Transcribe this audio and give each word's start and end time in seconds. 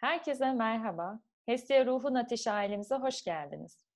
Herkese 0.00 0.52
merhaba. 0.52 1.20
Hestia 1.46 1.86
Ruhun 1.86 2.14
Ateşi 2.14 2.50
ailemize 2.50 2.94
hoş 2.94 3.24
geldiniz. 3.24 3.86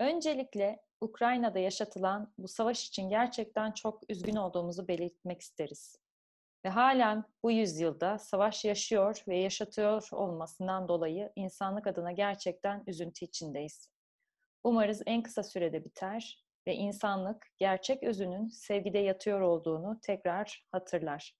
Öncelikle 0.00 0.82
Ukrayna'da 1.00 1.58
yaşatılan 1.58 2.34
bu 2.38 2.48
savaş 2.48 2.88
için 2.88 3.08
gerçekten 3.08 3.72
çok 3.72 4.10
üzgün 4.10 4.36
olduğumuzu 4.36 4.88
belirtmek 4.88 5.40
isteriz. 5.40 5.96
Ve 6.64 6.68
halen 6.68 7.24
bu 7.42 7.50
yüzyılda 7.50 8.18
savaş 8.18 8.64
yaşıyor 8.64 9.22
ve 9.28 9.36
yaşatıyor 9.36 10.08
olmasından 10.12 10.88
dolayı 10.88 11.32
insanlık 11.36 11.86
adına 11.86 12.12
gerçekten 12.12 12.84
üzüntü 12.86 13.24
içindeyiz. 13.24 13.88
Umarız 14.64 15.02
en 15.06 15.22
kısa 15.22 15.42
sürede 15.42 15.84
biter 15.84 16.44
ve 16.66 16.74
insanlık 16.74 17.46
gerçek 17.58 18.02
özünün 18.02 18.48
sevgide 18.48 18.98
yatıyor 18.98 19.40
olduğunu 19.40 20.00
tekrar 20.02 20.66
hatırlar. 20.72 21.36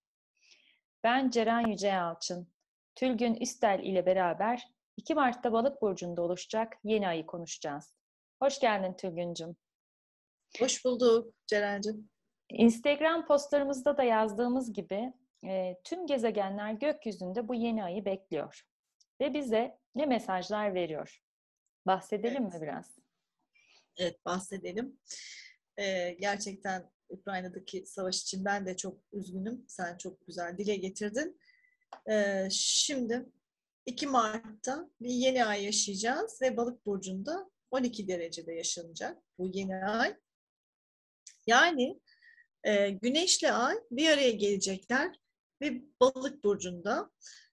Ben 1.04 1.30
Ceren 1.30 1.66
Yüce 1.66 1.88
Yalçın. 1.88 2.52
Tülgün 2.95 3.34
Üstel 3.34 3.80
ile 3.82 4.06
beraber 4.06 4.68
2 4.96 5.14
Mart'ta 5.14 5.52
Balık 5.52 5.83
Burcu'nda 5.83 6.23
oluşacak 6.23 6.73
yeni 6.84 7.09
ayı 7.09 7.27
konuşacağız. 7.27 7.95
Hoş 8.42 8.60
geldin 8.60 8.95
Tülgüncüm. 8.95 9.56
Hoş 10.59 10.84
bulduk 10.84 11.34
Ceren'cim. 11.47 12.10
Instagram 12.50 13.27
postlarımızda 13.27 13.97
da 13.97 14.02
yazdığımız 14.02 14.73
gibi 14.73 15.12
e, 15.45 15.80
tüm 15.84 16.06
gezegenler 16.06 16.73
gökyüzünde 16.73 17.48
bu 17.48 17.55
yeni 17.55 17.84
ayı 17.84 18.05
bekliyor. 18.05 18.62
Ve 19.20 19.34
bize 19.34 19.78
ne 19.95 20.06
mesajlar 20.06 20.74
veriyor? 20.74 21.22
Bahsedelim 21.86 22.42
evet. 22.42 22.55
mi 22.55 22.61
biraz? 22.62 22.98
Evet, 23.97 24.24
bahsedelim. 24.24 24.98
Ee, 25.78 26.16
gerçekten 26.20 26.91
Ukrayna'daki 27.09 27.86
savaş 27.86 28.22
için 28.22 28.45
ben 28.45 28.66
de 28.66 28.77
çok 28.77 28.98
üzgünüm. 29.12 29.64
Sen 29.69 29.97
çok 29.97 30.27
güzel 30.27 30.59
dile 30.59 30.77
getirdin. 30.77 31.38
Ee, 32.10 32.48
şimdi 32.51 33.27
2 33.87 34.06
Mart'ta 34.06 34.91
bir 35.00 35.10
yeni 35.10 35.45
ay 35.45 35.64
yaşayacağız 35.64 36.42
ve 36.42 36.56
Balık 36.56 36.87
burcunda 36.87 37.50
12 37.70 38.08
derecede 38.08 38.53
yaşanacak 38.53 39.19
bu 39.39 39.48
yeni 39.48 39.77
ay. 39.77 40.17
Yani 41.47 42.00
e, 42.64 42.91
Güneşle 42.91 43.52
Ay 43.52 43.77
bir 43.91 44.11
araya 44.11 44.30
gelecekler 44.30 45.17
ve 45.61 45.83
Balık 46.00 46.44
burcunda. 46.44 47.11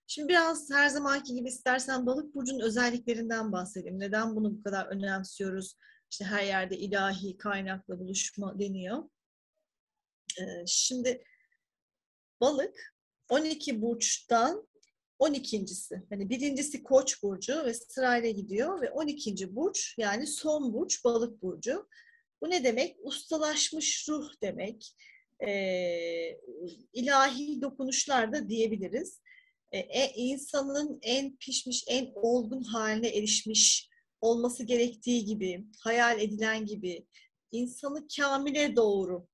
Şimdi 0.08 0.30
biraz 0.30 0.71
her 0.71 0.89
zamanki 0.89 1.36
gibi 1.36 1.47
istersen 1.47 2.05
Balık 2.05 2.36
burcunun 2.36 2.59
özelliklerinden 2.59 3.52
bahsedeyim. 3.52 3.99
Neden 3.99 4.36
bunu 4.36 4.58
bu 4.58 4.64
kadar 4.64 4.86
önemsiyoruz? 4.86 5.75
İşte 6.11 6.25
her 6.25 6.44
yerde 6.44 6.77
ilahi 6.77 7.38
kaynakla 7.38 7.99
buluşma 7.99 8.59
deniyor. 8.59 9.03
Ee, 10.39 10.66
şimdi 10.67 11.23
Balık 12.42 12.94
12 13.30 13.81
burçtan 13.81 14.67
12.si. 15.19 16.03
Hani 16.09 16.30
birincisi 16.30 16.83
Koç 16.83 17.23
burcu 17.23 17.66
ve 17.66 17.73
sırayla 17.73 18.30
gidiyor 18.30 18.81
ve 18.81 18.91
12. 18.91 19.55
burç 19.55 19.95
yani 19.97 20.27
son 20.27 20.73
burç 20.73 21.03
Balık 21.03 21.41
burcu. 21.41 21.88
Bu 22.41 22.49
ne 22.49 22.63
demek? 22.63 22.97
Ustalaşmış 23.03 24.09
ruh 24.09 24.31
demek. 24.41 24.95
Ee, 25.47 26.39
ilahi 26.94 27.61
dokunuşlar 27.61 28.33
da 28.33 28.49
diyebiliriz. 28.49 29.21
Ee, 29.71 30.08
insanın 30.16 30.99
en 31.02 31.36
pişmiş, 31.36 31.83
en 31.88 32.11
olgun 32.16 32.64
haline 32.64 33.08
erişmiş 33.08 33.89
olması 34.21 34.64
gerektiği 34.64 35.25
gibi, 35.25 35.66
hayal 35.80 36.19
edilen 36.19 36.66
gibi, 36.66 37.05
insanı 37.52 38.08
kamile 38.17 38.75
doğru, 38.75 39.27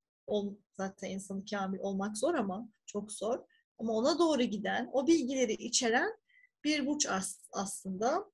zaten 0.78 1.10
insanı 1.10 1.46
kamil 1.46 1.80
olmak 1.80 2.18
zor 2.18 2.34
ama 2.34 2.70
çok 2.86 3.12
zor 3.12 3.40
ama 3.78 3.94
ona 3.94 4.20
doğru 4.20 4.44
giden, 4.44 4.90
o 4.94 5.08
bilgileri 5.08 5.54
içeren 5.54 6.18
bir 6.64 6.86
burç 6.86 7.08
aslında. 7.52 8.26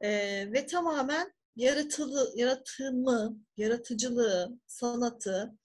Ee, 0.00 0.52
ve 0.52 0.66
tamamen 0.66 1.32
yaratılı, 1.56 2.32
yaratımı, 2.36 3.40
yaratıcılığı, 3.56 4.58
sanatı, 4.66 5.58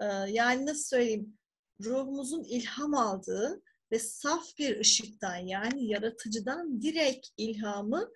e, 0.00 0.04
yani 0.28 0.66
nasıl 0.66 0.84
söyleyeyim, 0.84 1.38
ruhumuzun 1.84 2.44
ilham 2.44 2.94
aldığı 2.94 3.62
ve 3.92 3.98
saf 3.98 4.58
bir 4.58 4.80
ışıktan 4.80 5.36
yani 5.36 5.86
yaratıcıdan 5.86 6.82
direkt 6.82 7.28
ilhamı 7.36 8.10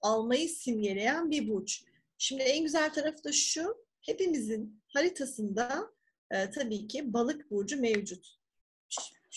almayı 0.00 0.48
simgeleyen 0.48 1.30
bir 1.30 1.48
burç. 1.48 1.84
Şimdi 2.18 2.42
en 2.42 2.62
güzel 2.62 2.92
tarafı 2.92 3.24
da 3.24 3.32
şu, 3.32 3.84
hepimizin 4.00 4.82
haritasında 4.88 5.90
e, 6.30 6.50
tabii 6.50 6.88
ki 6.88 7.12
balık 7.12 7.50
burcu 7.50 7.80
mevcut 7.80 8.38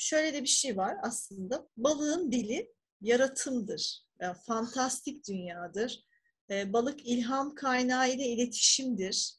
şöyle 0.02 0.34
de 0.34 0.44
bir 0.44 0.48
şey 0.48 0.78
var 0.78 0.98
aslında. 1.04 1.68
Balığın 1.78 2.32
dili 2.32 2.74
yaratımdır. 3.02 4.04
Yani 4.20 4.38
fantastik 4.48 5.28
dünyadır. 5.28 6.06
E, 6.50 6.74
balık 6.74 7.06
ilham 7.06 7.56
kaynağı 7.56 8.10
ile 8.10 8.26
iletişimdir. 8.26 9.36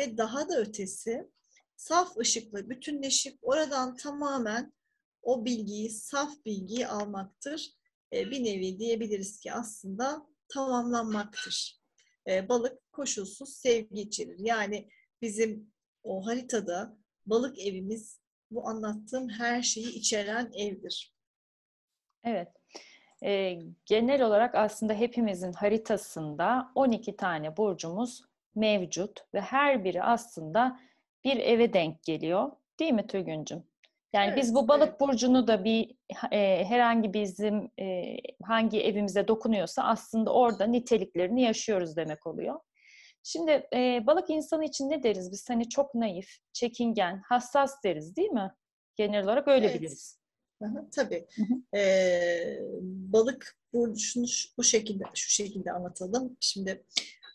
Ve 0.00 0.16
daha 0.16 0.48
da 0.48 0.60
ötesi 0.60 1.30
saf 1.76 2.16
ışıkla 2.16 2.70
bütünleşip 2.70 3.38
oradan 3.42 3.96
tamamen 3.96 4.72
o 5.22 5.44
bilgiyi, 5.44 5.90
saf 5.90 6.44
bilgiyi 6.44 6.86
almaktır. 6.86 7.72
E, 8.12 8.30
bir 8.30 8.44
nevi 8.44 8.78
diyebiliriz 8.78 9.40
ki 9.40 9.52
aslında 9.52 10.26
tamamlanmaktır. 10.48 11.80
E, 12.28 12.48
balık 12.48 12.92
koşulsuz 12.92 13.56
sevgi 13.56 14.00
içerir. 14.00 14.38
Yani 14.38 14.88
bizim 15.22 15.72
o 16.02 16.26
haritada 16.26 16.98
balık 17.26 17.58
evimiz 17.58 18.20
bu 18.50 18.68
anlattığım 18.68 19.28
her 19.28 19.62
şeyi 19.62 19.94
içeren 19.94 20.50
evdir. 20.54 21.12
Evet. 22.24 22.48
E, 23.24 23.58
genel 23.86 24.22
olarak 24.22 24.54
aslında 24.54 24.94
hepimizin 24.94 25.52
haritasında 25.52 26.72
12 26.74 27.16
tane 27.16 27.56
burcumuz 27.56 28.22
mevcut 28.54 29.24
ve 29.34 29.40
her 29.40 29.84
biri 29.84 30.02
aslında 30.02 30.80
bir 31.24 31.36
eve 31.36 31.72
denk 31.72 32.02
geliyor. 32.02 32.50
Değil 32.80 32.92
mi 32.92 33.06
Tülgüncüm? 33.06 33.64
Yani 34.12 34.28
evet, 34.28 34.38
biz 34.38 34.54
bu 34.54 34.68
balık 34.68 34.88
evet. 34.88 35.00
burcunu 35.00 35.46
da 35.46 35.64
bir 35.64 35.94
e, 36.30 36.64
herhangi 36.64 37.14
bizim 37.14 37.70
e, 37.80 38.16
hangi 38.42 38.80
evimize 38.80 39.28
dokunuyorsa 39.28 39.82
aslında 39.82 40.32
orada 40.32 40.66
niteliklerini 40.66 41.42
yaşıyoruz 41.42 41.96
demek 41.96 42.26
oluyor. 42.26 42.60
Şimdi 43.22 43.68
e, 43.74 44.06
balık 44.06 44.30
insanı 44.30 44.64
için 44.64 44.90
ne 44.90 45.02
deriz 45.02 45.32
biz? 45.32 45.50
Hani 45.50 45.68
çok 45.68 45.94
naif, 45.94 46.38
çekingen, 46.52 47.22
hassas 47.24 47.82
deriz 47.84 48.16
değil 48.16 48.30
mi? 48.30 48.52
Genel 48.96 49.24
olarak 49.24 49.48
öyle 49.48 49.66
evet. 49.66 49.80
biliriz. 49.80 50.18
Aha, 50.64 50.88
tabii. 50.92 51.26
Ee, 51.74 52.58
balık 52.82 53.58
burcunu 53.72 54.26
bu 54.58 54.64
şekilde 54.64 55.04
şu 55.14 55.30
şekilde 55.30 55.72
anlatalım. 55.72 56.36
Şimdi 56.40 56.84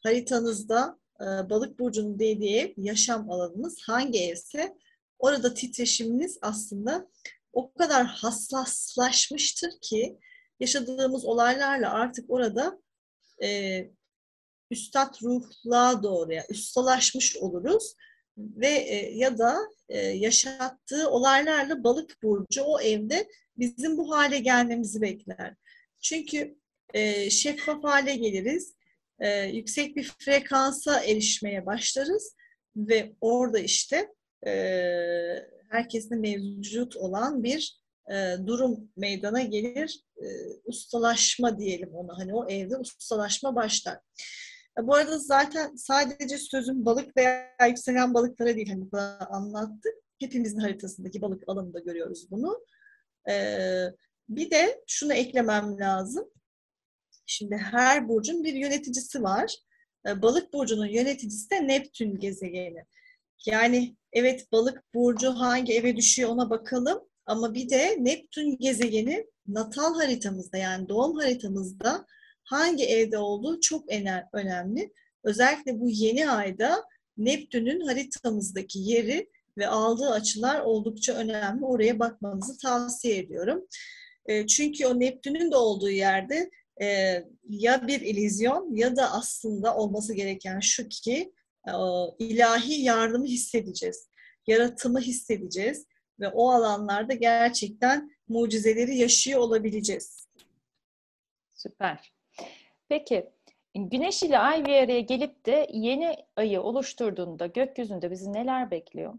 haritanızda 0.04 1.00
e, 1.22 1.26
balık 1.50 1.80
burcunun 1.80 2.20
dediği 2.20 2.74
yaşam 2.78 3.32
alanınız 3.32 3.78
hangi 3.88 4.20
evse 4.20 4.78
orada 5.20 5.54
titreşiminiz 5.54 6.38
aslında 6.42 7.08
o 7.54 7.74
kadar 7.74 8.06
hassaslaşmıştır 8.06 9.72
ki 9.82 10.18
yaşadığımız 10.60 11.26
olaylarla 11.26 11.94
artık 11.94 12.30
orada 12.30 12.80
e, 13.44 13.80
üstad 14.74 15.16
ruhluğa 15.24 16.04
doğru, 16.04 16.34
yani 16.34 16.46
ustalaşmış 16.50 17.38
oluruz 17.38 17.96
ve 18.38 18.70
e, 18.70 19.16
ya 19.16 19.38
da 19.38 19.58
e, 19.90 20.00
yaşattığı 20.00 21.10
olaylarla 21.10 21.84
balık 21.84 22.24
burcu 22.24 22.64
o 22.64 22.80
evde 22.82 23.28
bizim 23.58 23.98
bu 23.98 24.16
hale 24.16 24.40
gelmemizi 24.40 25.02
bekler. 25.02 25.56
Çünkü 26.02 26.56
e, 26.94 27.30
şeffaf 27.30 27.84
hale 27.84 28.16
geliriz, 28.16 28.74
e, 29.20 29.44
yüksek 29.44 29.96
bir 29.96 30.12
frekansa 30.20 31.04
erişmeye 31.04 31.66
başlarız 31.66 32.36
ve 32.76 33.14
orada 33.22 33.60
işte 33.60 34.14
e, 34.48 34.54
herkesin 35.70 36.20
mevcut 36.22 36.96
olan 36.96 37.44
bir 37.44 37.84
e, 38.12 38.36
durum 38.48 38.92
meydana 38.98 39.42
gelir. 39.42 40.04
E, 40.18 40.26
ustalaşma 40.66 41.60
diyelim 41.60 41.96
ona. 41.96 42.18
Hani 42.18 42.36
o 42.36 42.50
evde 42.50 42.78
ustalaşma 42.78 43.56
başlar. 43.56 44.00
Bu 44.81 44.96
arada 44.96 45.20
zaten 45.20 45.75
sadece 45.75 46.38
sözüm 46.38 46.86
balık 46.86 47.18
veya 47.18 47.68
yükselen 47.68 48.14
balıklara 48.14 48.56
değil 48.56 48.70
hani 48.70 49.04
anlattık. 49.30 49.94
Hepimizin 50.20 50.60
haritasındaki 50.60 51.22
balık 51.22 51.44
alanında 51.48 51.80
görüyoruz 51.80 52.31
bunu. 52.31 52.66
Ee, 53.30 53.86
bir 54.30 54.52
de 54.52 54.84
şunu 54.88 55.14
eklemem 55.14 55.80
lazım. 55.80 56.30
Şimdi 57.25 57.56
her 57.56 58.10
burcun 58.10 58.44
bir 58.44 58.54
yöneticisi 58.54 59.24
var. 59.24 59.56
Ee, 60.08 60.22
balık 60.22 60.54
burcunun 60.54 60.86
yöneticisi 60.88 61.50
de 61.50 61.68
Neptün 61.68 62.19
gezegeni. 62.19 62.86
Yani 63.46 63.96
evet 64.14 64.52
balık 64.52 64.94
burcu 64.94 65.30
hangi 65.30 65.74
eve 65.74 65.96
düşüyor 65.96 66.30
ona 66.30 66.50
bakalım. 66.50 67.00
Ama 67.26 67.54
bir 67.54 67.69
de 67.69 67.98
Neptün 68.00 68.58
gezegeni 68.58 69.28
natal 69.48 69.96
haritamızda 69.96 70.58
yani 70.58 70.90
doğum 70.90 71.16
haritamızda 71.16 72.06
hangi 72.44 72.86
evde 72.86 73.18
olduğu 73.18 73.60
çok 73.60 73.90
önemli. 74.34 74.94
Özellikle 75.24 75.80
bu 75.80 75.90
yeni 75.90 76.30
ayda 76.30 76.84
Neptün'ün 77.18 77.80
haritamızdaki 77.80 78.80
yeri 78.80 79.30
ve 79.57 79.68
aldığı 79.68 80.10
açılar 80.10 80.60
oldukça 80.60 81.13
önemli. 81.13 81.66
Oraya 81.66 82.00
bakmanızı 82.00 82.57
tavsiye 82.57 83.18
ediyorum. 83.18 83.68
E, 84.25 84.48
çünkü 84.48 84.86
o 84.86 85.00
Neptün'ün 85.00 85.51
de 85.51 85.56
olduğu 85.56 85.90
yerde 85.90 86.50
e, 86.81 86.88
ya 87.50 87.88
bir 87.88 88.01
ilizyon 88.01 88.75
ya 88.75 88.95
da 88.95 89.12
aslında 89.12 89.75
olması 89.75 90.13
gereken 90.13 90.60
şu 90.60 90.88
ki 90.90 91.34
e, 91.68 91.74
ilahi 92.19 92.81
yardımı 92.81 93.25
hissedeceğiz. 93.25 94.07
Yaratımı 94.48 95.00
hissedeceğiz 95.00 95.86
ve 96.19 96.28
o 96.28 96.51
alanlarda 96.51 97.13
gerçekten 97.13 98.12
mucizeleri 98.28 98.98
yaşıyor 98.98 99.40
olabileceğiz. 99.40 100.28
Süper. 101.54 102.13
Peki 102.94 103.30
Güneş 103.75 104.24
ile 104.24 104.38
Ay 104.38 104.66
bir 104.66 104.74
araya 104.74 105.00
gelip 105.00 105.45
de 105.45 105.68
yeni 105.74 106.16
ayı 106.36 106.62
oluşturduğunda 106.62 107.48
gökyüzünde 107.48 108.12
bizi 108.12 108.34
neler 108.34 108.72
bekliyor? 108.72 109.13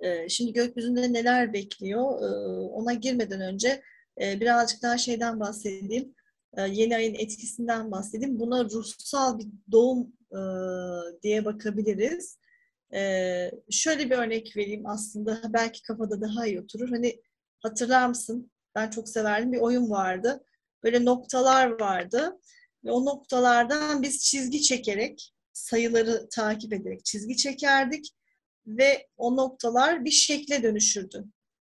Ee, 0.00 0.28
şimdi 0.28 0.52
gökyüzünde 0.52 1.12
neler 1.12 1.52
bekliyor? 1.52 2.22
Ee, 2.22 2.60
ona 2.60 2.92
girmeden 2.92 3.40
önce 3.40 3.82
e, 4.20 4.40
birazcık 4.40 4.82
daha 4.82 4.98
şeyden 4.98 5.40
bahsedeyim. 5.40 6.14
Ee, 6.56 6.62
yeni 6.62 6.96
ayın 6.96 7.14
etkisinden 7.14 7.90
bahsedeyim. 7.90 8.40
Buna 8.40 8.64
ruhsal 8.64 9.38
bir 9.38 9.46
doğum 9.72 10.12
e, 10.32 10.40
diye 11.22 11.44
bakabiliriz. 11.44 12.38
Şöyle 13.70 14.10
bir 14.10 14.16
örnek 14.16 14.56
vereyim 14.56 14.86
aslında 14.86 15.40
belki 15.52 15.82
kafada 15.82 16.20
daha 16.20 16.46
iyi 16.46 16.60
oturur. 16.60 16.88
Hani 16.88 17.22
hatırlar 17.60 18.08
mısın? 18.08 18.50
Ben 18.74 18.90
çok 18.90 19.08
severdim 19.08 19.52
bir 19.52 19.58
oyun 19.58 19.90
vardı. 19.90 20.44
Böyle 20.84 21.04
noktalar 21.04 21.80
vardı. 21.80 22.40
Ve 22.84 22.90
o 22.90 23.04
noktalardan 23.04 24.02
biz 24.02 24.24
çizgi 24.24 24.62
çekerek, 24.62 25.32
sayıları 25.52 26.28
takip 26.28 26.72
ederek 26.72 27.04
çizgi 27.04 27.36
çekerdik 27.36 28.14
ve 28.66 29.06
o 29.16 29.36
noktalar 29.36 30.04
bir 30.04 30.10
şekle 30.10 30.62
dönüşürdü. 30.62 31.24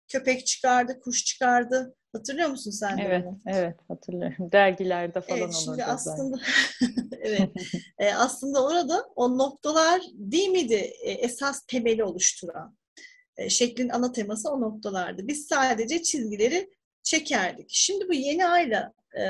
Köpek 0.07 0.45
çıkardı, 0.45 1.00
kuş 1.00 1.25
çıkardı. 1.25 1.95
Hatırlıyor 2.13 2.50
musun 2.50 2.71
sen 2.71 2.98
de 2.98 3.01
evet, 3.01 3.25
onu? 3.25 3.39
Evet, 3.45 3.75
hatırlıyorum. 3.88 4.51
Dergilerde 4.51 5.21
falan 5.21 5.39
evet, 5.39 5.54
şimdi 5.54 5.69
olurdu. 5.69 5.83
Aslında 5.88 6.38
evet. 7.21 7.51
E, 8.00 8.13
aslında 8.13 8.66
orada 8.66 9.06
o 9.16 9.38
noktalar 9.38 10.01
değil 10.13 10.50
miydi 10.50 10.94
e, 11.04 11.12
esas 11.12 11.66
temeli 11.66 12.04
oluşturan? 12.04 12.77
E, 13.38 13.50
şeklin 13.50 13.89
ana 13.89 14.12
teması 14.12 14.50
o 14.50 14.62
noktalardı. 14.62 15.27
Biz 15.27 15.48
sadece 15.48 16.04
çizgileri 16.04 16.69
çekerdik. 17.04 17.70
Şimdi 17.70 18.10
bu 18.10 18.14
yeni 18.14 18.48
ayla 18.48 18.94
e, 19.18 19.24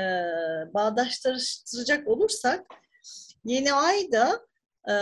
bağdaştıracak 0.74 2.08
olursak 2.08 2.66
yeni 3.44 3.72
ay 3.72 4.12
da 4.12 4.46
e, 4.88 4.94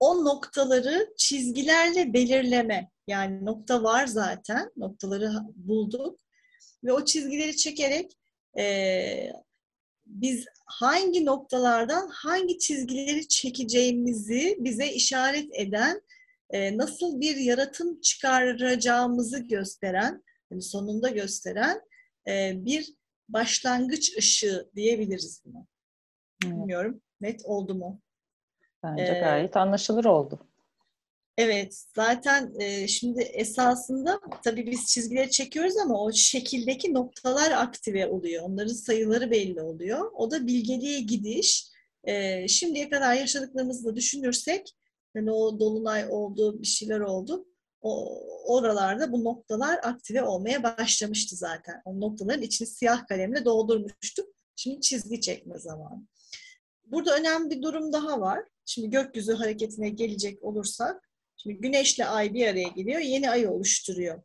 o 0.00 0.24
noktaları 0.24 1.14
çizgilerle 1.16 2.12
belirleme. 2.12 2.90
Yani 3.06 3.44
nokta 3.44 3.82
var 3.82 4.06
zaten. 4.06 4.70
Noktaları 4.76 5.30
bulduk. 5.54 6.20
Ve 6.84 6.92
o 6.92 7.04
çizgileri 7.04 7.56
çekerek 7.56 8.12
e, 8.58 9.32
biz 10.06 10.44
hangi 10.66 11.26
noktalardan 11.26 12.08
hangi 12.08 12.58
çizgileri 12.58 13.28
çekeceğimizi 13.28 14.56
bize 14.60 14.86
işaret 14.92 15.48
eden, 15.52 16.02
e, 16.50 16.76
nasıl 16.78 17.20
bir 17.20 17.36
yaratım 17.36 18.00
çıkaracağımızı 18.00 19.38
gösteren, 19.38 20.22
yani 20.50 20.62
sonunda 20.62 21.08
gösteren 21.08 21.80
e, 22.28 22.52
bir 22.64 22.94
başlangıç 23.28 24.18
ışığı 24.18 24.70
diyebiliriz 24.76 25.42
buna. 25.44 25.66
Evet. 26.44 26.52
Bilmiyorum 26.52 27.02
net 27.20 27.40
oldu 27.44 27.74
mu? 27.74 28.00
Bence 28.82 29.02
ee, 29.02 29.20
gayet 29.20 29.56
anlaşılır 29.56 30.04
oldu. 30.04 30.46
Evet, 31.38 31.84
zaten 31.96 32.52
e, 32.58 32.88
şimdi 32.88 33.22
esasında 33.22 34.20
tabii 34.44 34.66
biz 34.66 34.86
çizgileri 34.86 35.30
çekiyoruz 35.30 35.76
ama 35.76 36.04
o 36.04 36.12
şekildeki 36.12 36.94
noktalar 36.94 37.50
aktive 37.50 38.06
oluyor. 38.06 38.42
Onların 38.42 38.72
sayıları 38.72 39.30
belli 39.30 39.62
oluyor. 39.62 40.10
O 40.14 40.30
da 40.30 40.46
bilgeliğe 40.46 41.00
gidiş. 41.00 41.70
E, 42.04 42.48
şimdiye 42.48 42.90
kadar 42.90 43.14
yaşadıklarımızı 43.14 43.84
da 43.84 43.96
düşünürsek, 43.96 44.76
yani 45.14 45.32
o 45.32 45.60
dolunay 45.60 46.06
oldu, 46.10 46.60
bir 46.62 46.66
şeyler 46.66 47.00
oldu 47.00 47.46
o, 47.80 48.22
oralarda 48.54 49.12
bu 49.12 49.24
noktalar 49.24 49.80
aktive 49.82 50.22
olmaya 50.22 50.62
başlamıştı 50.62 51.36
zaten. 51.36 51.82
O 51.84 52.00
noktaların 52.00 52.42
içini 52.42 52.68
siyah 52.68 53.06
kalemle 53.06 53.44
doldurmuştuk. 53.44 54.28
Şimdi 54.56 54.80
çizgi 54.80 55.20
çekme 55.20 55.58
zamanı. 55.58 56.06
Burada 56.86 57.16
önemli 57.16 57.50
bir 57.50 57.62
durum 57.62 57.92
daha 57.92 58.20
var. 58.20 58.44
Şimdi 58.66 58.90
gökyüzü 58.90 59.32
hareketine 59.32 59.88
gelecek 59.88 60.42
olursak, 60.42 61.10
şimdi 61.36 61.56
güneşle 61.56 62.06
ay 62.06 62.34
bir 62.34 62.46
araya 62.46 62.68
geliyor, 62.68 63.00
yeni 63.00 63.30
ay 63.30 63.46
oluşturuyor. 63.46 64.22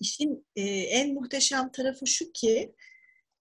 İşin 0.00 0.46
e, 0.56 0.62
en 0.66 1.14
muhteşem 1.14 1.72
tarafı 1.72 2.06
şu 2.06 2.32
ki, 2.32 2.74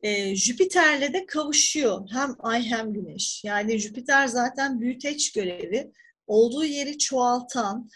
e, 0.01 0.36
Jüpiter'le 0.36 1.13
de 1.13 1.25
kavuşuyor. 1.25 2.09
Hem 2.09 2.36
ay 2.39 2.63
hem 2.63 2.94
güneş. 2.94 3.44
Yani 3.44 3.80
Jüpiter 3.80 4.27
zaten 4.27 4.81
büyüteç 4.81 5.31
görevi, 5.31 5.92
olduğu 6.27 6.65
yeri 6.65 6.98
çoğaltan, 6.98 7.89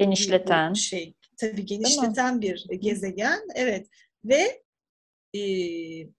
Genişleten. 0.00 0.72
şey 0.72 1.14
tabii 1.36 1.66
genişleten 1.66 2.40
bir 2.40 2.66
gezegen. 2.68 3.40
Evet. 3.54 3.88
Ve 4.24 4.62
e, 5.34 5.40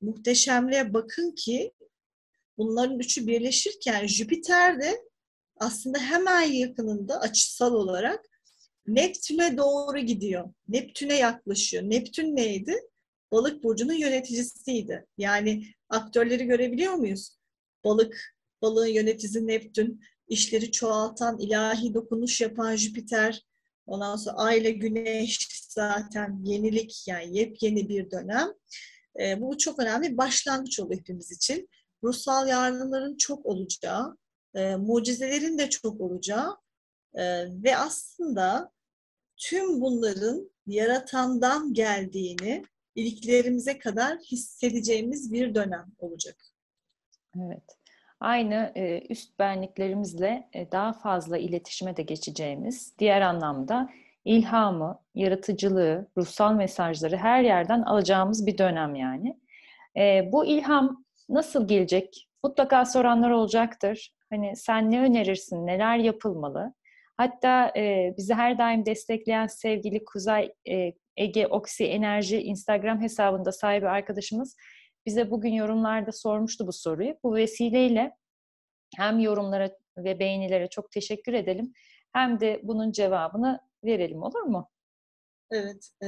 muhteşemliğe 0.01 0.93
bakın 0.93 1.31
ki 1.31 1.71
bunların 2.57 2.99
üçü 2.99 3.27
birleşirken 3.27 4.07
Jüpiter 4.07 4.81
de 4.81 5.01
aslında 5.55 5.99
hemen 5.99 6.41
yakınında 6.41 7.19
açısal 7.19 7.73
olarak 7.73 8.25
Neptün'e 8.87 9.57
doğru 9.57 9.99
gidiyor. 9.99 10.53
Neptün'e 10.67 11.15
yaklaşıyor. 11.15 11.83
Neptün 11.83 12.35
neydi? 12.35 12.75
Balık 13.31 13.63
burcunun 13.63 13.93
yöneticisiydi. 13.93 15.05
Yani 15.17 15.65
aktörleri 15.89 16.45
görebiliyor 16.45 16.93
muyuz? 16.93 17.37
Balık, 17.83 18.35
balığın 18.61 18.87
yöneticisi 18.87 19.47
Neptün, 19.47 20.01
işleri 20.27 20.71
çoğaltan, 20.71 21.39
ilahi 21.39 21.93
dokunuş 21.93 22.41
yapan 22.41 22.75
Jüpiter, 22.75 23.41
Ondan 23.85 24.15
sonra 24.15 24.35
ay 24.37 24.57
ile 24.57 24.71
güneş 24.71 25.47
zaten 25.69 26.39
yenilik 26.43 27.07
yani 27.07 27.37
yepyeni 27.37 27.89
bir 27.89 28.11
dönem. 28.11 28.47
E, 29.19 29.41
bu 29.41 29.57
çok 29.57 29.79
önemli 29.79 30.11
bir 30.11 30.17
başlangıç 30.17 30.79
oluyor 30.79 30.99
hepimiz 30.99 31.31
için. 31.31 31.69
Ruhsal 32.03 32.47
yardımların 32.47 33.17
çok 33.17 33.45
olacağı, 33.45 34.17
e, 34.55 34.75
mucizelerin 34.75 35.57
de 35.57 35.69
çok 35.69 36.01
olacağı 36.01 36.57
e, 37.13 37.23
ve 37.63 37.77
aslında 37.77 38.71
tüm 39.37 39.81
bunların 39.81 40.51
yaratandan 40.67 41.73
geldiğini 41.73 42.63
iliklerimize 42.95 43.79
kadar 43.79 44.19
hissedeceğimiz 44.19 45.33
bir 45.33 45.55
dönem 45.55 45.91
olacak. 45.97 46.37
Evet 47.35 47.80
aynı 48.21 48.71
e, 48.75 49.01
üst 49.09 49.39
benliklerimizle 49.39 50.49
e, 50.53 50.71
daha 50.71 50.93
fazla 50.93 51.37
iletişime 51.37 51.97
de 51.97 52.01
geçeceğimiz, 52.01 52.95
diğer 52.99 53.21
anlamda 53.21 53.89
ilhamı, 54.25 54.99
yaratıcılığı, 55.15 56.07
ruhsal 56.17 56.53
mesajları 56.53 57.17
her 57.17 57.43
yerden 57.43 57.81
alacağımız 57.81 58.45
bir 58.45 58.57
dönem 58.57 58.95
yani. 58.95 59.39
E, 59.97 60.29
bu 60.31 60.45
ilham 60.45 61.05
nasıl 61.29 61.67
gelecek? 61.67 62.27
Mutlaka 62.43 62.85
soranlar 62.85 63.31
olacaktır. 63.31 64.13
Hani 64.29 64.55
sen 64.55 64.91
ne 64.91 65.01
önerirsin, 65.01 65.67
neler 65.67 65.97
yapılmalı? 65.97 66.73
Hatta 67.17 67.73
e, 67.77 68.13
bizi 68.17 68.33
her 68.33 68.57
daim 68.57 68.85
destekleyen 68.85 69.47
sevgili 69.47 70.05
Kuzey 70.05 70.53
e, 70.69 70.93
Ege 71.17 71.47
Oksi 71.47 71.85
Enerji 71.85 72.41
Instagram 72.41 73.01
hesabında 73.01 73.51
sahibi 73.51 73.87
arkadaşımız 73.89 74.55
bize 75.05 75.31
bugün 75.31 75.53
yorumlarda 75.53 76.11
sormuştu 76.11 76.67
bu 76.67 76.73
soruyu. 76.73 77.15
Bu 77.23 77.35
vesileyle 77.35 78.15
hem 78.97 79.19
yorumlara 79.19 79.77
ve 79.97 80.19
beğenilere 80.19 80.69
çok 80.69 80.91
teşekkür 80.91 81.33
edelim 81.33 81.73
hem 82.13 82.39
de 82.39 82.61
bunun 82.63 82.91
cevabını 82.91 83.59
verelim 83.83 84.23
olur 84.23 84.41
mu? 84.41 84.69
Evet, 85.51 85.89
e, 86.03 86.07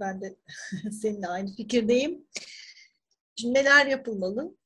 ben 0.00 0.20
de 0.20 0.36
seninle 1.02 1.26
aynı 1.26 1.54
fikirdeyim. 1.54 2.26
Şimdi 3.36 3.54
neler 3.54 3.86
yapılmalı? 3.86 4.56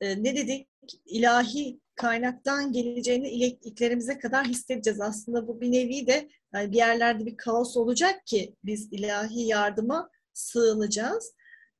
E, 0.00 0.22
ne 0.22 0.36
dedik? 0.36 0.68
İlahi 1.06 1.80
kaynaktan 1.94 2.72
geleceğini 2.72 3.28
iliklerimize 3.28 4.18
kadar 4.18 4.46
hissedeceğiz. 4.46 5.00
Aslında 5.00 5.48
bu 5.48 5.60
bir 5.60 5.72
nevi 5.72 6.06
de 6.06 6.28
yani 6.54 6.72
bir 6.72 6.76
yerlerde 6.76 7.26
bir 7.26 7.36
kaos 7.36 7.76
olacak 7.76 8.26
ki 8.26 8.56
biz 8.64 8.92
ilahi 8.92 9.46
yardıma 9.46 10.10
sığınacağız. 10.32 11.34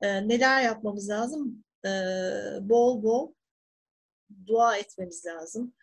E, 0.04 0.28
neler 0.28 0.62
yapmamız 0.62 1.08
lazım? 1.08 1.64
E, 1.84 1.90
bol 2.60 3.02
bol 3.02 3.32
dua 4.46 4.76
etmemiz 4.76 5.26
lazım. 5.26 5.74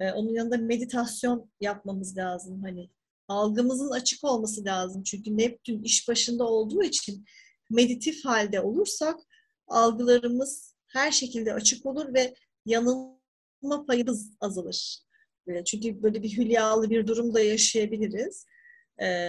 E, 0.00 0.12
onun 0.12 0.34
yanında 0.34 0.56
meditasyon 0.56 1.50
yapmamız 1.60 2.16
lazım. 2.16 2.62
Hani 2.62 2.90
algımızın 3.28 3.90
açık 3.90 4.24
olması 4.24 4.64
lazım. 4.64 5.02
Çünkü 5.02 5.36
Neptün 5.36 5.82
iş 5.82 6.08
başında 6.08 6.44
olduğu 6.44 6.82
için 6.82 7.24
meditif 7.70 8.24
halde 8.24 8.60
olursak 8.60 9.20
algılarımız 9.68 10.74
her 10.88 11.10
şekilde 11.10 11.54
açık 11.54 11.86
olur 11.86 12.14
ve 12.14 12.34
yanılma 12.66 13.86
payımız 13.86 14.30
azalır. 14.40 14.98
Çünkü 15.66 16.02
böyle 16.02 16.22
bir 16.22 16.36
hülyalı 16.36 16.90
bir 16.90 17.06
durumda 17.06 17.40
yaşayabiliriz. 17.40 18.46
Ee, 19.02 19.28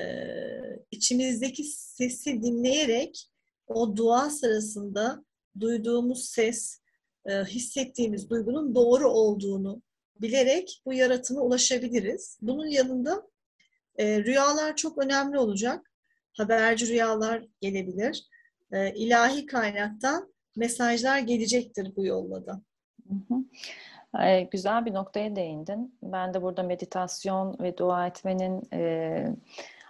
içimizdeki 0.92 1.63
sesi 1.63 2.42
dinleyerek 2.42 3.30
o 3.67 3.95
dua 3.95 4.29
sırasında 4.29 5.24
duyduğumuz 5.59 6.25
ses, 6.25 6.81
e, 7.25 7.33
hissettiğimiz 7.33 8.29
duygunun 8.29 8.75
doğru 8.75 9.09
olduğunu 9.09 9.81
bilerek 10.21 10.81
bu 10.86 10.93
yaratıma 10.93 11.41
ulaşabiliriz. 11.41 12.38
Bunun 12.41 12.67
yanında 12.67 13.27
e, 13.97 14.24
rüyalar 14.24 14.75
çok 14.75 14.97
önemli 14.97 15.39
olacak. 15.39 15.91
Haberci 16.38 16.88
rüyalar 16.88 17.45
gelebilir. 17.62 18.27
E, 18.71 18.93
ilahi 18.93 19.45
kaynaktan 19.45 20.33
mesajlar 20.55 21.19
gelecektir 21.19 21.95
bu 21.95 22.05
yolla 22.05 22.45
da. 22.45 22.62
Hı 23.07 23.13
hı. 23.33 23.43
Ee, 24.24 24.41
güzel 24.41 24.86
bir 24.86 24.93
noktaya 24.93 25.36
değindin. 25.36 26.00
Ben 26.03 26.33
de 26.33 26.41
burada 26.41 26.63
meditasyon 26.63 27.57
ve 27.59 27.77
dua 27.77 28.07
etmenin 28.07 28.63
e, 28.74 29.36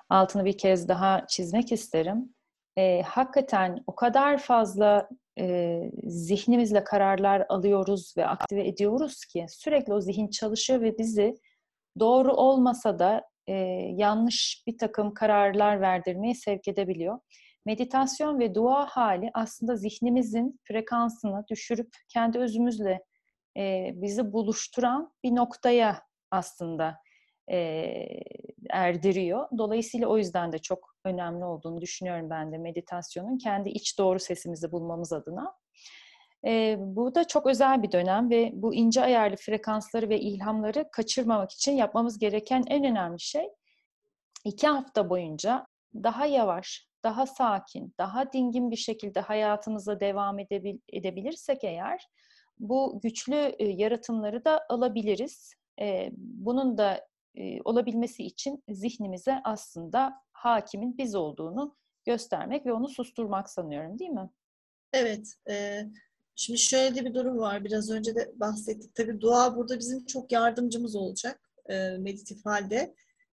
altını 0.09 0.45
bir 0.45 0.57
kez 0.57 0.87
daha 0.87 1.27
çizmek 1.27 1.71
isterim. 1.71 2.33
E, 2.77 3.01
hakikaten 3.01 3.83
o 3.87 3.95
kadar 3.95 4.37
fazla 4.37 5.09
e, 5.39 5.81
zihnimizle 6.03 6.83
kararlar 6.83 7.45
alıyoruz 7.49 8.13
ve 8.17 8.27
aktive 8.27 8.67
ediyoruz 8.67 9.25
ki 9.25 9.45
sürekli 9.49 9.93
o 9.93 10.01
zihin 10.01 10.29
çalışıyor 10.29 10.81
ve 10.81 10.97
bizi 10.97 11.37
doğru 11.99 12.33
olmasa 12.33 12.99
da 12.99 13.29
e, 13.47 13.53
yanlış 13.95 14.63
bir 14.67 14.77
takım 14.77 15.13
kararlar 15.13 15.81
verdirmeye 15.81 16.33
sevk 16.33 16.67
edebiliyor. 16.67 17.19
Meditasyon 17.65 18.39
ve 18.39 18.55
dua 18.55 18.85
hali 18.85 19.31
aslında 19.33 19.75
zihnimizin 19.75 20.59
frekansını 20.63 21.45
düşürüp 21.49 21.89
kendi 22.09 22.39
özümüzle 22.39 23.03
e, 23.57 23.91
bizi 23.93 24.33
buluşturan 24.33 25.13
bir 25.23 25.35
noktaya 25.35 26.01
aslında 26.31 26.97
e, 27.51 27.57
erdiriyor. 28.69 29.47
Dolayısıyla 29.57 30.07
o 30.07 30.17
yüzden 30.17 30.51
de 30.51 30.59
çok 30.59 30.96
önemli 31.07 31.45
olduğunu 31.45 31.81
düşünüyorum 31.81 32.29
ben 32.29 32.51
de 32.51 32.57
meditasyonun 32.57 33.37
kendi 33.37 33.69
iç 33.69 33.97
doğru 33.99 34.19
sesimizi 34.19 34.71
bulmamız 34.71 35.13
adına. 35.13 35.53
E, 36.45 36.75
bu 36.79 37.15
da 37.15 37.23
çok 37.27 37.47
özel 37.47 37.83
bir 37.83 37.91
dönem 37.91 38.29
ve 38.29 38.51
bu 38.53 38.75
ince 38.75 39.01
ayarlı 39.01 39.35
frekansları 39.35 40.09
ve 40.09 40.19
ilhamları 40.19 40.89
kaçırmamak 40.91 41.51
için 41.51 41.71
yapmamız 41.71 42.19
gereken 42.19 42.63
en 42.67 42.83
önemli 42.83 43.19
şey 43.19 43.49
iki 44.45 44.67
hafta 44.67 45.09
boyunca 45.09 45.67
daha 45.93 46.25
yavaş, 46.25 46.87
daha 47.03 47.25
sakin, 47.25 47.93
daha 47.97 48.33
dingin 48.33 48.71
bir 48.71 48.75
şekilde 48.75 49.19
hayatımıza 49.19 49.99
devam 49.99 50.39
edebil 50.39 50.77
edebilirsek 50.93 51.63
eğer 51.63 52.07
bu 52.59 52.99
güçlü 53.03 53.55
e, 53.59 53.65
yaratımları 53.65 54.45
da 54.45 54.65
alabiliriz. 54.69 55.53
E, 55.81 56.09
bunun 56.17 56.77
da 56.77 57.07
e, 57.35 57.61
olabilmesi 57.61 58.23
için 58.23 58.63
zihnimize 58.69 59.41
aslında 59.43 60.13
hakimin 60.37 60.97
biz 60.97 61.15
olduğunu 61.15 61.75
göstermek 62.05 62.65
ve 62.65 62.73
onu 62.73 62.89
susturmak 62.89 63.49
sanıyorum 63.49 63.99
değil 63.99 64.11
mi? 64.11 64.29
Evet. 64.93 65.33
E, 65.49 65.83
şimdi 66.35 66.59
şöyle 66.59 67.05
bir 67.05 67.13
durum 67.13 67.37
var. 67.37 67.65
Biraz 67.65 67.91
önce 67.91 68.15
de 68.15 68.31
bahsettik. 68.35 68.95
Tabii 68.95 69.21
dua 69.21 69.55
burada 69.55 69.79
bizim 69.79 70.05
çok 70.05 70.31
yardımcımız 70.31 70.95
olacak 70.95 71.41
e, 71.69 71.89
meditif 71.97 72.45
halde. 72.45 72.95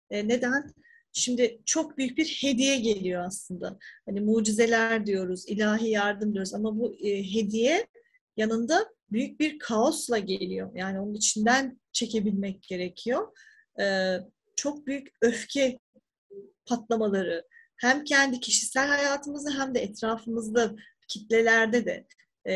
E, 0.10 0.28
neden? 0.28 0.74
Şimdi 1.14 1.62
çok 1.66 1.98
büyük 1.98 2.18
bir 2.18 2.26
hediye 2.42 2.80
geliyor 2.80 3.26
aslında. 3.26 3.80
Hani 4.06 4.22
mucizeler 4.22 5.06
diyoruz, 5.06 5.48
ilahi 5.48 5.90
yardım 5.90 6.34
diyoruz 6.34 6.54
ama 6.54 6.80
bu 6.80 6.96
e, 6.96 7.34
hediye 7.34 7.88
yanında 8.38 8.88
büyük 9.12 9.40
bir 9.40 9.60
kaosla 9.60 10.18
geliyor. 10.18 10.72
Yani 10.76 11.00
onun 11.00 11.14
içinden 11.14 11.80
çekebilmek 11.92 12.64
gerekiyor. 12.64 13.38
Ee, 13.80 14.18
çok 14.56 14.88
büyük 14.88 15.08
öfke 15.22 15.80
patlamaları 16.66 17.46
hem 17.78 18.04
kendi 18.04 18.40
kişisel 18.40 18.88
hayatımızda 18.88 19.60
hem 19.60 19.76
de 19.76 19.80
etrafımızda 19.80 20.76
kitlelerde 21.08 21.86
de 21.86 22.08
e, 22.46 22.54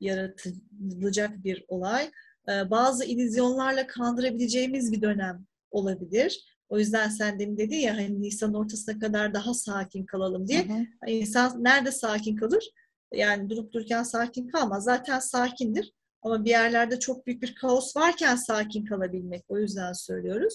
yaratılacak 0.00 1.44
bir 1.44 1.64
olay. 1.68 2.10
E, 2.48 2.70
bazı 2.70 3.04
illüzyonlarla 3.04 3.86
kandırabileceğimiz 3.86 4.92
bir 4.92 5.02
dönem 5.02 5.46
olabilir. 5.70 6.58
O 6.68 6.78
yüzden 6.78 7.08
sen 7.08 7.38
demin 7.38 7.58
dedi 7.58 7.76
ya 7.76 7.96
hani 7.96 8.22
Nisan 8.22 8.54
ortasına 8.54 8.98
kadar 8.98 9.34
daha 9.34 9.54
sakin 9.54 10.06
kalalım 10.06 10.48
diye. 10.48 10.68
Hı 10.68 10.72
hı. 10.72 11.10
İnsan 11.10 11.64
nerede 11.64 11.92
sakin 11.92 12.36
kalır? 12.36 12.70
Yani 13.12 13.50
durup 13.50 13.72
dururken 13.72 14.02
sakin 14.02 14.48
kalmaz. 14.48 14.84
Zaten 14.84 15.18
sakindir. 15.18 15.92
Ama 16.22 16.44
bir 16.44 16.50
yerlerde 16.50 16.98
çok 16.98 17.26
büyük 17.26 17.42
bir 17.42 17.54
kaos 17.54 17.96
varken 17.96 18.36
sakin 18.36 18.84
kalabilmek. 18.84 19.44
O 19.48 19.58
yüzden 19.58 19.92
söylüyoruz. 19.92 20.54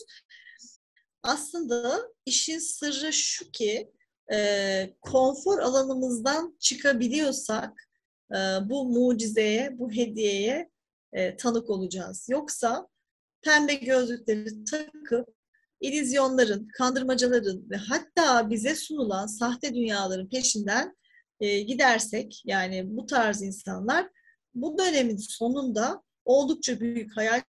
Aslında 1.23 2.01
işin 2.25 2.59
sırrı 2.59 3.13
şu 3.13 3.51
ki 3.51 3.91
e, 4.33 4.93
konfor 5.01 5.59
alanımızdan 5.59 6.57
çıkabiliyorsak 6.59 7.89
e, 8.31 8.37
bu 8.69 8.85
mucizeye, 8.85 9.79
bu 9.79 9.91
hediyeye 9.91 10.69
e, 11.13 11.37
tanık 11.37 11.69
olacağız. 11.69 12.27
Yoksa 12.29 12.87
pembe 13.41 13.73
gözlükleri 13.73 14.63
takıp 14.63 15.27
ilizyonların, 15.81 16.67
kandırmacaların 16.77 17.69
ve 17.69 17.75
hatta 17.75 18.49
bize 18.49 18.75
sunulan 18.75 19.27
sahte 19.27 19.73
dünyaların 19.75 20.29
peşinden 20.29 20.97
e, 21.39 21.59
gidersek 21.59 22.41
yani 22.45 22.97
bu 22.97 23.05
tarz 23.05 23.41
insanlar 23.41 24.09
bu 24.53 24.77
dönemin 24.77 25.17
sonunda 25.17 26.03
oldukça 26.25 26.79
büyük 26.79 27.17
hayal 27.17 27.41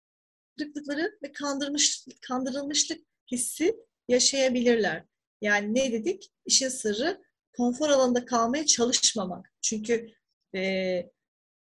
kırıklıkları 0.59 1.19
ve 1.23 1.33
kandırmış, 1.33 2.07
kandırılmışlık 2.29 3.12
hissi 3.33 3.77
yaşayabilirler. 4.09 5.05
Yani 5.41 5.75
ne 5.75 5.93
dedik? 5.93 6.33
İşin 6.47 6.69
sırrı 6.69 7.23
konfor 7.57 7.89
alanında 7.89 8.25
kalmaya 8.25 8.67
çalışmamak. 8.67 9.53
Çünkü 9.63 10.11
e, 10.55 11.03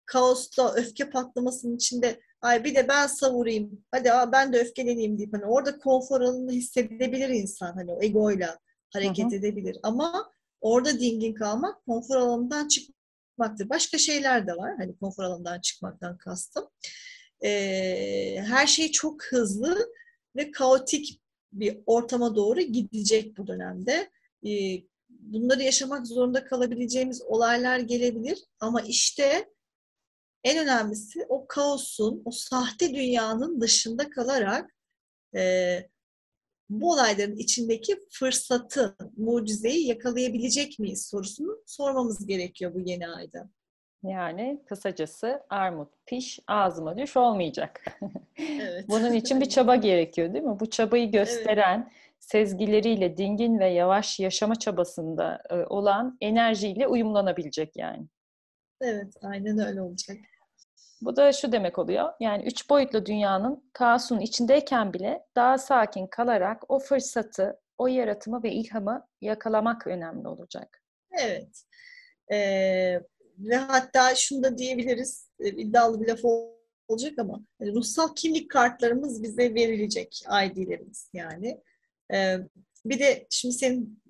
kaosta, 0.05 0.73
öfke 0.73 1.09
patlamasının 1.09 1.75
içinde 1.75 2.19
ay 2.41 2.63
bir 2.63 2.75
de 2.75 2.87
ben 2.87 3.07
savurayım, 3.07 3.85
hadi 3.91 4.11
aa, 4.11 4.31
ben 4.31 4.53
de 4.53 4.59
öfkeleneyim 4.59 5.17
deyip 5.17 5.33
hani 5.33 5.45
orada 5.45 5.77
konfor 5.77 6.21
alanını 6.21 6.51
hissedebilir 6.51 7.29
insan 7.29 7.73
hani 7.73 7.91
o 7.91 8.01
egoyla 8.01 8.59
hareket 8.93 9.25
hı 9.25 9.29
hı. 9.29 9.35
edebilir. 9.35 9.77
Ama 9.83 10.31
Orada 10.61 10.99
dingin 10.99 11.33
kalmak 11.33 11.85
konfor 11.85 12.15
alanından 12.15 12.67
çıkmaktır. 12.67 13.69
Başka 13.69 13.97
şeyler 13.97 14.47
de 14.47 14.57
var. 14.57 14.75
Hani 14.77 14.97
konfor 14.97 15.23
alanından 15.23 15.61
çıkmaktan 15.61 16.17
kastım. 16.17 16.69
Ee, 17.43 18.43
her 18.47 18.67
şey 18.67 18.91
çok 18.91 19.23
hızlı 19.23 19.93
ve 20.35 20.51
kaotik 20.51 21.21
bir 21.51 21.79
ortama 21.85 22.35
doğru 22.35 22.61
gidecek 22.61 23.37
bu 23.37 23.47
dönemde. 23.47 24.11
Ee, 24.45 24.81
bunları 25.09 25.63
yaşamak 25.63 26.07
zorunda 26.07 26.45
kalabileceğimiz 26.45 27.21
olaylar 27.21 27.79
gelebilir 27.79 28.43
ama 28.59 28.81
işte 28.81 29.49
en 30.43 30.63
önemlisi 30.63 31.25
o 31.29 31.47
kaosun, 31.47 32.21
o 32.25 32.31
sahte 32.31 32.93
dünyanın 32.93 33.61
dışında 33.61 34.09
kalarak 34.09 34.75
e, 35.35 35.77
bu 36.69 36.91
olayların 36.91 37.35
içindeki 37.35 37.99
fırsatı, 38.09 38.95
mucizeyi 39.17 39.87
yakalayabilecek 39.87 40.79
miyiz 40.79 41.07
sorusunu 41.07 41.63
sormamız 41.65 42.25
gerekiyor 42.25 42.73
bu 42.73 42.79
yeni 42.79 43.07
ayda. 43.07 43.49
Yani 44.03 44.61
kısacası 44.65 45.43
armut 45.49 45.89
piş 46.05 46.39
ağzıma 46.47 46.97
düş 46.97 47.17
olmayacak. 47.17 47.85
Evet. 48.61 48.85
Bunun 48.89 49.13
için 49.13 49.41
bir 49.41 49.49
çaba 49.49 49.75
gerekiyor 49.75 50.33
değil 50.33 50.43
mi? 50.43 50.59
Bu 50.59 50.69
çabayı 50.69 51.11
gösteren 51.11 51.79
evet. 51.79 51.91
sezgileriyle 52.19 53.17
dingin 53.17 53.59
ve 53.59 53.67
yavaş 53.67 54.19
yaşama 54.19 54.55
çabasında 54.55 55.43
e, 55.49 55.55
olan 55.55 56.17
enerjiyle 56.21 56.87
uyumlanabilecek 56.87 57.77
yani. 57.77 58.07
Evet, 58.81 59.13
aynen 59.21 59.59
öyle 59.59 59.81
olacak. 59.81 60.17
Bu 61.01 61.15
da 61.15 61.33
şu 61.33 61.51
demek 61.51 61.79
oluyor. 61.79 62.13
Yani 62.19 62.43
üç 62.43 62.69
boyutlu 62.69 63.05
dünyanın 63.05 63.69
kaosunun 63.73 64.19
içindeyken 64.19 64.93
bile 64.93 65.25
daha 65.35 65.57
sakin 65.57 66.07
kalarak 66.07 66.71
o 66.71 66.79
fırsatı, 66.79 67.59
o 67.77 67.87
yaratımı 67.87 68.43
ve 68.43 68.51
ilhamı 68.51 69.07
yakalamak 69.21 69.87
önemli 69.87 70.27
olacak. 70.27 70.81
Evet. 71.11 71.63
Ee, 72.31 73.01
ve 73.37 73.55
hatta 73.55 74.15
şunu 74.15 74.43
da 74.43 74.57
diyebiliriz, 74.57 75.29
e, 75.39 75.49
iddialı 75.49 76.01
bir 76.01 76.07
laf 76.07 76.19
olacak 76.87 77.13
ama 77.19 77.41
yani 77.59 77.73
ruhsal 77.73 78.15
kimlik 78.15 78.51
kartlarımız 78.51 79.23
bize 79.23 79.55
verilecek, 79.55 80.21
ID'lerimiz 80.45 81.09
yani. 81.13 81.61
Ee, 82.13 82.37
bir 82.85 82.99
de 82.99 83.27
şimdi 83.29 83.55
senin 83.55 84.01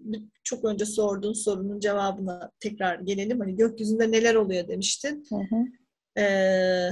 çok 0.44 0.66
önce 0.66 0.86
sorduğun 0.86 1.34
sorunun 1.34 1.80
cevabına 1.80 2.52
tekrar 2.60 3.00
gelelim. 3.00 3.40
Hani 3.40 3.56
gökyüzünde 3.56 4.12
neler 4.12 4.36
oluyor 4.36 4.68
demiştin. 4.68 5.26
Hı 5.30 5.36
hı. 5.36 5.66
Ee, 6.22 6.90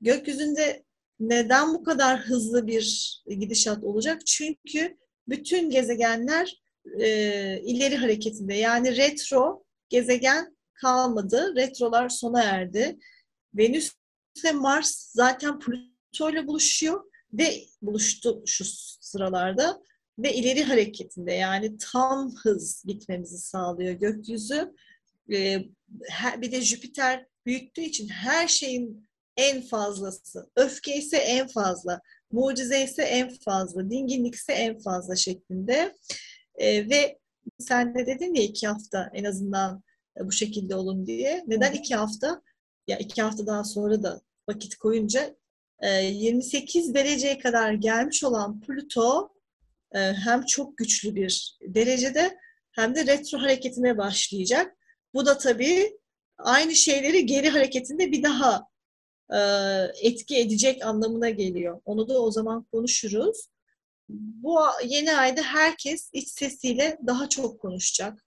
gökyüzünde 0.00 0.84
neden 1.20 1.74
bu 1.74 1.84
kadar 1.84 2.20
hızlı 2.20 2.66
bir 2.66 3.16
gidişat 3.26 3.84
olacak? 3.84 4.26
Çünkü 4.26 4.96
bütün 5.28 5.70
gezegenler 5.70 6.62
e, 7.00 7.60
ileri 7.60 7.96
hareketinde. 7.96 8.54
Yani 8.54 8.96
retro 8.96 9.64
gezegen 9.88 10.55
kalmadı. 10.80 11.52
Retrolar 11.56 12.08
sona 12.08 12.42
erdi. 12.42 12.98
Venüs 13.54 13.92
ve 14.44 14.52
Mars 14.52 15.10
zaten 15.14 15.58
Plüto 15.58 16.30
ile 16.30 16.46
buluşuyor 16.46 17.04
ve 17.32 17.64
buluştu 17.82 18.42
şu 18.46 18.64
sıralarda 19.00 19.80
ve 20.18 20.34
ileri 20.34 20.64
hareketinde 20.64 21.32
yani 21.32 21.78
tam 21.78 22.34
hız 22.42 22.82
gitmemizi 22.86 23.38
sağlıyor 23.38 23.92
gökyüzü. 23.94 24.72
e, 25.32 25.58
her- 26.08 26.42
bir 26.42 26.52
de 26.52 26.60
Jüpiter 26.60 27.26
büyüttüğü 27.46 27.80
için 27.80 28.08
her 28.08 28.48
şeyin 28.48 29.06
en 29.36 29.62
fazlası, 29.62 30.50
öfke 30.56 30.96
ise 30.96 31.16
en 31.16 31.46
fazla, 31.48 32.00
mucize 32.32 32.82
ise 32.84 33.02
en 33.02 33.30
fazla, 33.44 33.90
dinginlik 33.90 34.34
ise 34.34 34.52
en 34.52 34.78
fazla 34.78 35.16
şeklinde. 35.16 35.96
E, 36.54 36.90
ve 36.90 37.18
sen 37.58 37.94
de 37.94 38.06
dedin 38.06 38.34
ya 38.34 38.42
iki 38.42 38.66
hafta 38.66 39.10
en 39.14 39.24
azından 39.24 39.82
bu 40.20 40.32
şekilde 40.32 40.76
olun 40.76 41.06
diye. 41.06 41.44
Neden 41.46 41.72
iki 41.72 41.94
hafta? 41.94 42.42
Ya 42.86 42.98
iki 42.98 43.22
haftadan 43.22 43.62
sonra 43.62 44.02
da 44.02 44.20
vakit 44.48 44.76
koyunca 44.76 45.36
e, 45.80 46.04
28 46.04 46.94
dereceye 46.94 47.38
kadar 47.38 47.72
gelmiş 47.72 48.24
olan 48.24 48.60
Plüto 48.60 49.30
e, 49.94 49.98
hem 49.98 50.42
çok 50.42 50.76
güçlü 50.76 51.14
bir 51.14 51.58
derecede 51.62 52.38
hem 52.72 52.94
de 52.94 53.06
retro 53.06 53.38
hareketine 53.38 53.98
başlayacak. 53.98 54.76
Bu 55.14 55.26
da 55.26 55.38
tabii 55.38 55.98
aynı 56.38 56.74
şeyleri 56.74 57.26
geri 57.26 57.48
hareketinde 57.48 58.12
bir 58.12 58.22
daha 58.22 58.66
e, 59.32 59.38
etki 60.08 60.36
edecek 60.36 60.84
anlamına 60.84 61.30
geliyor. 61.30 61.80
Onu 61.84 62.08
da 62.08 62.22
o 62.22 62.30
zaman 62.30 62.64
konuşuruz. 62.64 63.48
Bu 64.08 64.58
yeni 64.84 65.16
ayda 65.16 65.42
herkes 65.42 66.10
iç 66.12 66.28
sesiyle 66.28 66.98
daha 67.06 67.28
çok 67.28 67.60
konuşacak, 67.60 68.25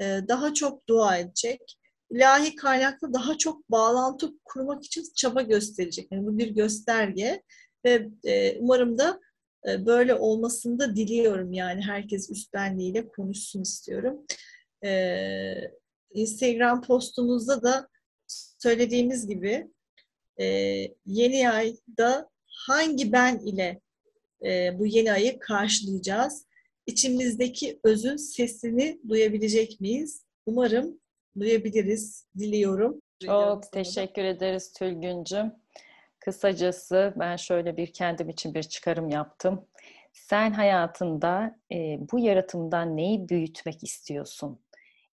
e, 0.00 0.20
daha 0.28 0.54
çok 0.54 0.88
dua 0.88 1.18
edecek, 1.18 1.78
ilahi 2.10 2.56
kaynakla 2.56 3.12
daha 3.12 3.38
çok 3.38 3.70
bağlantı 3.70 4.30
kurmak 4.44 4.84
için 4.84 5.04
çaba 5.16 5.42
gösterecek. 5.42 6.08
Yani 6.10 6.26
bu 6.26 6.38
bir 6.38 6.48
gösterge 6.48 7.42
ve 7.84 8.08
e, 8.24 8.58
umarım 8.58 8.98
da 8.98 9.20
e, 9.68 9.86
böyle 9.86 10.14
olmasını 10.14 10.78
da 10.78 10.96
diliyorum. 10.96 11.52
Yani 11.52 11.82
herkes 11.82 12.30
üstlenliğiyle 12.30 13.08
konuşsun 13.08 13.62
istiyorum. 13.62 14.26
Instagram 16.14 16.82
postumuzda 16.82 17.62
da 17.62 17.88
söylediğimiz 18.58 19.28
gibi 19.28 19.70
yeni 21.06 21.50
ayda 21.50 22.28
hangi 22.46 23.12
ben 23.12 23.38
ile 23.38 23.80
bu 24.78 24.86
yeni 24.86 25.12
ayı 25.12 25.38
karşılayacağız? 25.38 26.46
İçimizdeki 26.86 27.80
özün 27.84 28.16
sesini 28.16 29.00
duyabilecek 29.08 29.80
miyiz? 29.80 30.24
Umarım 30.46 31.00
duyabiliriz, 31.40 32.26
diliyorum. 32.38 33.00
Çok 33.24 33.72
teşekkür 33.72 34.24
ederiz 34.24 34.72
Tülgüncüm. 34.72 35.52
Kısacası 36.20 37.14
ben 37.16 37.36
şöyle 37.36 37.76
bir 37.76 37.92
kendim 37.92 38.28
için 38.28 38.54
bir 38.54 38.62
çıkarım 38.62 39.08
yaptım. 39.08 39.66
Sen 40.12 40.52
hayatında 40.52 41.58
e, 41.72 41.98
bu 42.12 42.18
yaratımdan 42.18 42.96
neyi 42.96 43.28
büyütmek 43.28 43.84
istiyorsun? 43.84 44.60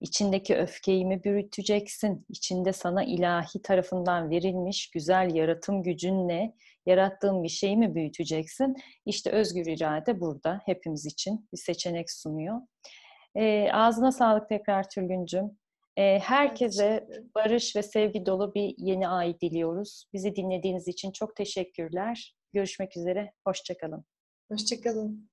İçindeki 0.01 0.55
öfkeyi 0.55 1.05
mi 1.05 1.23
büyüteceksin? 1.23 2.25
İçinde 2.29 2.73
sana 2.73 3.03
ilahi 3.03 3.61
tarafından 3.61 4.29
verilmiş 4.29 4.89
güzel 4.89 5.35
yaratım 5.35 5.83
gücünle 5.83 6.53
yarattığın 6.85 7.43
bir 7.43 7.49
şeyi 7.49 7.77
mi 7.77 7.95
büyüteceksin? 7.95 8.75
İşte 9.05 9.29
özgür 9.29 9.65
irade 9.65 10.19
burada 10.19 10.59
hepimiz 10.65 11.05
için 11.05 11.47
bir 11.53 11.57
seçenek 11.57 12.11
sunuyor. 12.11 12.61
E, 13.35 13.71
ağzına 13.71 14.11
sağlık 14.11 14.49
tekrar 14.49 14.89
Tülgüncüm. 14.89 15.57
E, 15.97 16.19
herkese 16.19 16.87
Teşekkür 16.87 17.11
ederim. 17.13 17.31
barış 17.35 17.75
ve 17.75 17.83
sevgi 17.83 18.25
dolu 18.25 18.53
bir 18.53 18.75
yeni 18.77 19.07
ay 19.07 19.39
diliyoruz. 19.39 20.05
Bizi 20.13 20.35
dinlediğiniz 20.35 20.87
için 20.87 21.11
çok 21.11 21.35
teşekkürler. 21.35 22.35
Görüşmek 22.53 22.97
üzere, 22.97 23.33
hoşçakalın. 23.47 24.05
Hoşçakalın. 24.51 25.30